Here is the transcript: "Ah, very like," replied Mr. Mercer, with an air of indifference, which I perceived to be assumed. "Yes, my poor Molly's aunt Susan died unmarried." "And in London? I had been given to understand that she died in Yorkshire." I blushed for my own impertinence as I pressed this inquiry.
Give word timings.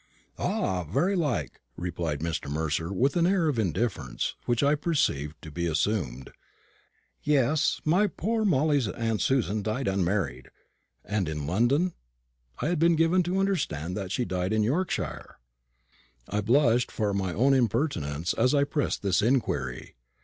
"Ah, 0.39 0.83
very 0.83 1.15
like," 1.15 1.61
replied 1.77 2.21
Mr. 2.21 2.49
Mercer, 2.49 2.91
with 2.91 3.15
an 3.15 3.27
air 3.27 3.47
of 3.47 3.59
indifference, 3.59 4.33
which 4.47 4.63
I 4.63 4.73
perceived 4.73 5.39
to 5.43 5.51
be 5.51 5.67
assumed. 5.67 6.31
"Yes, 7.21 7.79
my 7.85 8.07
poor 8.07 8.43
Molly's 8.43 8.87
aunt 8.87 9.21
Susan 9.21 9.61
died 9.61 9.87
unmarried." 9.87 10.49
"And 11.05 11.29
in 11.29 11.45
London? 11.45 11.93
I 12.59 12.69
had 12.69 12.79
been 12.79 12.95
given 12.95 13.21
to 13.21 13.37
understand 13.37 13.95
that 13.95 14.11
she 14.11 14.25
died 14.25 14.53
in 14.53 14.63
Yorkshire." 14.63 15.37
I 16.27 16.41
blushed 16.41 16.91
for 16.91 17.13
my 17.13 17.31
own 17.31 17.53
impertinence 17.53 18.33
as 18.33 18.55
I 18.55 18.63
pressed 18.63 19.03
this 19.03 19.21
inquiry. 19.21 19.97